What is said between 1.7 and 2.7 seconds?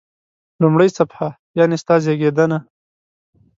ستا زیږېدنه.